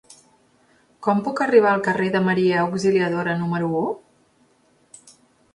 Com 1.07 1.19
puc 1.27 1.41
arribar 1.45 1.73
al 1.73 1.83
carrer 1.87 2.09
de 2.17 2.21
Maria 2.29 2.57
Auxiliadora 2.63 3.37
número 3.43 3.71
u? 3.83 3.85